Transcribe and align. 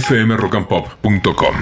fmrockandpop.com. 0.00 1.54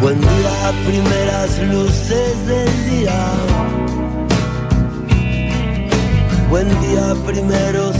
Buen 0.00 0.20
día, 0.20 0.72
primeras 0.86 1.58
luces 1.62 2.46
del 2.46 2.90
día. 2.90 3.32
Buen 6.48 6.68
día, 6.80 7.14
primeros 7.26 7.97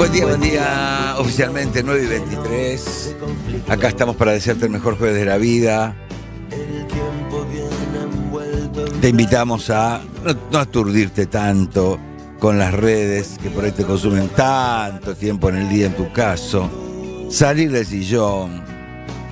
Buen 0.00 0.12
día, 0.12 0.24
buen 0.24 0.40
día. 0.40 1.14
Oficialmente 1.18 1.82
9 1.82 2.02
y 2.02 2.06
23. 2.06 3.16
Acá 3.68 3.88
estamos 3.88 4.16
para 4.16 4.32
desearte 4.32 4.64
el 4.64 4.70
mejor 4.70 4.96
jueves 4.96 5.14
de 5.14 5.26
la 5.26 5.36
vida. 5.36 5.94
Te 9.02 9.10
invitamos 9.10 9.68
a 9.68 10.00
no, 10.24 10.34
no 10.50 10.58
aturdirte 10.58 11.26
tanto 11.26 11.98
con 12.38 12.58
las 12.58 12.72
redes 12.72 13.36
que 13.42 13.50
por 13.50 13.62
ahí 13.62 13.72
te 13.72 13.84
consumen 13.84 14.30
tanto 14.30 15.14
tiempo 15.14 15.50
en 15.50 15.56
el 15.56 15.68
día 15.68 15.88
en 15.88 15.94
tu 15.94 16.10
caso. 16.14 16.70
Salir 17.28 17.70
del 17.70 17.84
sillón, 17.84 18.62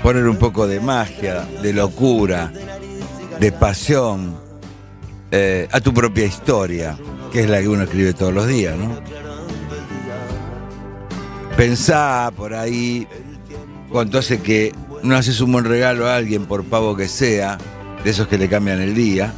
poner 0.03 0.29
un 0.29 0.37
poco 0.37 0.67
de 0.67 0.81
magia, 0.81 1.49
de 1.63 1.73
locura, 1.73 2.53
de 3.41 3.53
pasión 3.53 4.37
eh, 5.31 5.67
a 5.73 5.81
tu 5.81 5.95
propia 5.95 6.27
historia, 6.27 6.99
que 7.33 7.45
es 7.45 7.49
la 7.49 7.59
que 7.63 7.69
uno 7.71 7.85
escribe 7.85 8.13
todos 8.13 8.35
los 8.35 8.47
días, 8.47 8.77
¿no? 8.77 9.28
Pensá 11.59 12.31
por 12.37 12.55
ahí 12.55 13.09
cuánto 13.91 14.19
hace 14.19 14.41
que 14.41 14.73
no 15.03 15.17
haces 15.17 15.41
un 15.41 15.51
buen 15.51 15.65
regalo 15.65 16.07
a 16.07 16.15
alguien, 16.15 16.47
por 16.47 16.63
pavo 16.63 16.95
que 16.95 17.09
sea, 17.09 17.59
de 18.05 18.11
esos 18.11 18.29
que 18.29 18.39
le 18.39 18.49
cambian 18.49 18.81
el 18.81 18.95
día. 18.95 19.35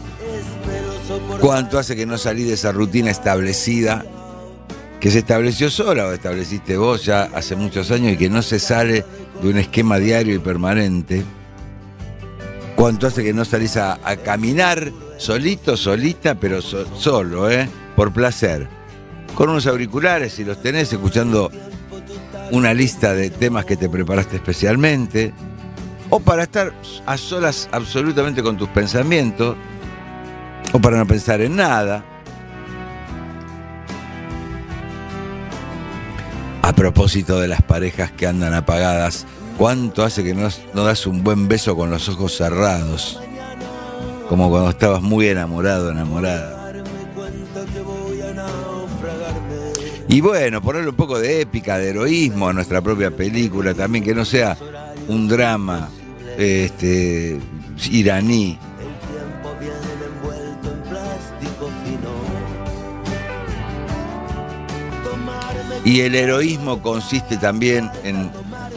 ¿Cuánto 1.41 1.79
hace 1.79 1.97
que 1.97 2.05
no 2.05 2.19
salís 2.19 2.47
de 2.49 2.53
esa 2.53 2.73
rutina 2.73 3.11
establecida 3.11 4.05
que 5.01 5.11
se 5.11 5.21
estableció 5.21 5.71
sola 5.71 6.09
o 6.09 6.13
estableciste 6.13 6.77
vos 6.77 7.07
ya 7.07 7.23
hace 7.35 7.57
muchos 7.57 7.91
años 7.91 8.13
y 8.13 8.17
que 8.19 8.29
no 8.29 8.43
se 8.43 8.59
sale 8.59 9.03
de 9.43 9.49
un 9.49 9.57
esquema 9.57 9.97
diario 9.97 10.35
y 10.35 10.41
permanente? 10.41 11.25
¿Cuánto 12.77 13.07
hace 13.07 13.25
que 13.25 13.33
no 13.33 13.47
salís 13.47 13.79
a, 13.79 13.99
caminar 14.23 14.93
solito, 15.17 15.75
solita, 15.75 16.35
pero 16.35 16.61
so- 16.61 16.85
solo, 16.99 17.51
¿eh? 17.51 17.67
Por 17.97 18.13
placer. 18.13 18.69
Con 19.35 19.49
unos 19.49 19.67
auriculares, 19.67 20.35
si 20.35 20.45
los 20.45 20.61
tenés, 20.61 20.93
escuchando 20.93 21.51
una 22.51 22.75
lista 22.75 23.15
de 23.15 23.31
temas 23.31 23.65
que 23.65 23.77
te 23.77 23.89
preparaste 23.89 24.37
especialmente, 24.37 25.33
o 26.09 26.21
para 26.21 26.43
estar 26.45 26.73
a 27.07 27.17
solas 27.17 27.69
absolutamente 27.73 28.43
con 28.43 28.57
tus 28.57 28.69
pensamientos, 28.69 29.57
o 30.73 30.81
para 30.81 30.99
no 30.99 31.07
pensar 31.07 31.41
en 31.41 31.57
nada. 31.57 32.05
A 36.63 36.73
propósito 36.73 37.41
de 37.41 37.49
las 37.49 37.63
parejas 37.63 38.13
que 38.13 38.27
andan 38.27 38.55
apagadas, 38.55 39.27
¿cuánto 39.57 40.05
hace 40.05 40.23
que 40.23 40.35
no, 40.35 40.49
das 40.85 41.07
un 41.07 41.25
buen 41.25 41.49
beso 41.49 41.77
con 41.77 41.91
los 41.91 42.09
ojos 42.09 42.37
cerrados? 42.37 43.21
Como 44.29 44.49
cuando 44.49 44.71
estabas 44.71 45.03
muy 45.03 45.29
enamorado, 45.29 45.91
enamorada. 45.91 46.60
Y 50.11 50.21
bueno, 50.21 50.61
ponerle 50.61 50.91
un 50.91 50.97
poco 50.97 51.21
de 51.21 51.41
épica, 51.41 51.79
de 51.79 51.91
heroísmo 51.91 52.49
a 52.49 52.53
nuestra 52.53 52.81
propia 52.81 53.13
película 53.13 53.75
también, 53.75 54.03
que 54.03 54.13
no 54.13 54.25
sea 54.25 54.57
un 55.07 55.29
drama 55.29 55.89
este, 56.37 57.39
iraní. 57.93 58.59
Y 65.85 66.01
el 66.01 66.17
heroísmo 66.17 66.83
consiste 66.83 67.37
también 67.37 67.89
en 68.03 68.33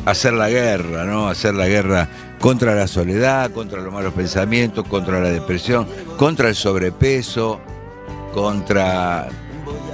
hacer 0.06 0.34
la 0.34 0.52
guerra, 0.52 1.06
¿no? 1.06 1.30
Hacer 1.30 1.56
la 1.56 1.68
guerra 1.68 2.10
contra 2.40 2.76
la 2.76 2.86
soledad, 2.86 3.50
contra 3.50 3.82
los 3.82 3.92
malos 3.92 4.14
pensamientos, 4.14 4.88
contra 4.88 5.20
la 5.20 5.32
depresión, 5.32 5.88
contra 6.16 6.50
el 6.50 6.56
sobrepeso, 6.56 7.60
contra 8.36 9.30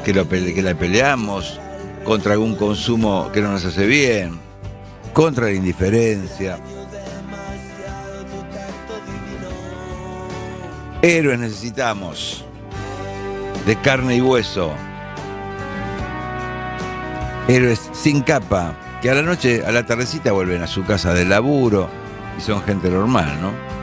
que, 0.04 0.14
la 0.14 0.76
peleamos, 0.76 1.60
contra 2.04 2.34
algún 2.34 2.56
consumo 2.56 3.32
que 3.32 3.42
no 3.42 3.52
nos 3.52 3.66
hace 3.66 3.86
bien, 3.86 4.40
contra 5.14 5.46
la 5.46 5.54
indiferencia. 5.54 6.60
Héroes 11.02 11.40
necesitamos, 11.40 12.44
de 13.66 13.76
carne 13.78 14.18
y 14.18 14.22
hueso. 14.22 14.74
Héroes 17.48 17.90
sin 17.94 18.22
capa, 18.22 18.76
que 19.02 19.10
a 19.10 19.16
la 19.16 19.22
noche, 19.22 19.64
a 19.66 19.72
la 19.72 19.86
tardecita 19.86 20.32
vuelven 20.32 20.62
a 20.62 20.68
su 20.68 20.84
casa 20.84 21.14
de 21.14 21.26
laburo 21.26 21.90
y 22.38 22.42
son 22.42 22.62
gente 22.64 22.90
normal, 22.90 23.40
¿no? 23.42 23.79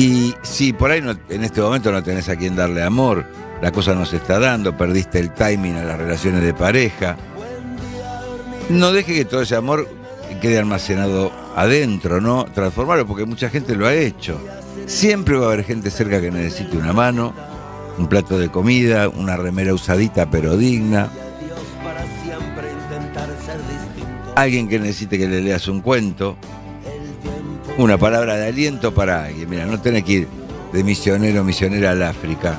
Y 0.00 0.34
si 0.40 0.72
por 0.72 0.90
ahí 0.90 1.02
en 1.28 1.44
este 1.44 1.60
momento 1.60 1.92
no 1.92 2.02
tenés 2.02 2.30
a 2.30 2.36
quien 2.36 2.56
darle 2.56 2.82
amor, 2.82 3.22
la 3.60 3.70
cosa 3.70 3.94
no 3.94 4.06
se 4.06 4.16
está 4.16 4.38
dando, 4.38 4.74
perdiste 4.74 5.18
el 5.18 5.30
timing 5.30 5.76
a 5.76 5.84
las 5.84 5.98
relaciones 5.98 6.42
de 6.42 6.54
pareja, 6.54 7.18
no 8.70 8.92
deje 8.92 9.14
que 9.14 9.24
todo 9.26 9.42
ese 9.42 9.56
amor 9.56 9.86
quede 10.40 10.58
almacenado 10.58 11.30
adentro, 11.54 12.18
¿no? 12.18 12.46
Transformarlo, 12.46 13.06
porque 13.06 13.26
mucha 13.26 13.50
gente 13.50 13.76
lo 13.76 13.86
ha 13.86 13.92
hecho. 13.92 14.40
Siempre 14.86 15.36
va 15.36 15.48
a 15.48 15.52
haber 15.52 15.66
gente 15.66 15.90
cerca 15.90 16.18
que 16.18 16.30
necesite 16.30 16.78
una 16.78 16.94
mano, 16.94 17.34
un 17.98 18.06
plato 18.06 18.38
de 18.38 18.48
comida, 18.48 19.06
una 19.10 19.36
remera 19.36 19.74
usadita 19.74 20.30
pero 20.30 20.56
digna, 20.56 21.10
alguien 24.34 24.66
que 24.66 24.78
necesite 24.78 25.18
que 25.18 25.28
le 25.28 25.42
leas 25.42 25.68
un 25.68 25.82
cuento, 25.82 26.38
una 27.80 27.96
palabra 27.96 28.36
de 28.36 28.48
aliento 28.48 28.92
para 28.92 29.24
alguien. 29.24 29.48
Mira, 29.48 29.64
no 29.64 29.80
tenés 29.80 30.04
que 30.04 30.12
ir 30.12 30.28
de 30.72 30.84
misionero 30.84 31.40
o 31.40 31.44
misionera 31.44 31.92
al 31.92 32.02
África. 32.02 32.58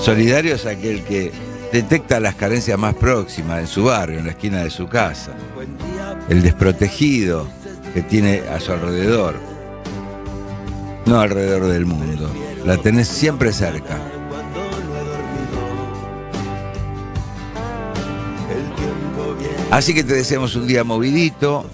Solidario 0.00 0.56
es 0.56 0.66
aquel 0.66 1.04
que 1.04 1.30
detecta 1.72 2.18
las 2.18 2.34
carencias 2.34 2.76
más 2.78 2.94
próximas 2.94 3.60
en 3.60 3.66
su 3.68 3.84
barrio, 3.84 4.18
en 4.18 4.24
la 4.24 4.32
esquina 4.32 4.64
de 4.64 4.70
su 4.70 4.88
casa. 4.88 5.32
El 6.28 6.42
desprotegido 6.42 7.46
que 7.94 8.02
tiene 8.02 8.42
a 8.52 8.58
su 8.58 8.72
alrededor. 8.72 9.36
No 11.06 11.20
alrededor 11.20 11.66
del 11.66 11.86
mundo. 11.86 12.28
La 12.64 12.76
tenés 12.76 13.06
siempre 13.06 13.52
cerca. 13.52 13.98
Así 19.70 19.94
que 19.94 20.02
te 20.02 20.14
deseamos 20.14 20.56
un 20.56 20.66
día 20.66 20.82
movidito, 20.82 21.66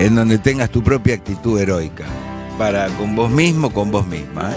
en 0.00 0.14
donde 0.14 0.38
tengas 0.38 0.70
tu 0.70 0.82
propia 0.82 1.14
actitud 1.14 1.60
heroica. 1.60 2.04
Para 2.58 2.88
con 2.96 3.14
vos 3.14 3.30
mismo, 3.30 3.70
con 3.72 3.90
vos 3.90 4.06
misma. 4.06 4.52
¿eh? 4.52 4.56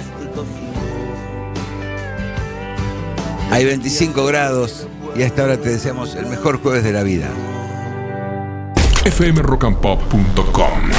Hay 3.52 3.66
25 3.66 4.26
grados 4.26 4.88
y 5.16 5.24
hasta 5.24 5.42
ahora 5.44 5.58
te 5.58 5.70
deseamos 5.70 6.16
el 6.16 6.28
mejor 6.28 6.62
jueves 6.62 6.84
de 6.84 6.94
la 6.94 7.04
vida. 7.04 7.30
fmrockandpop.com. 9.06 10.92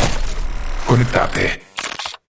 Conectate. 0.86 1.63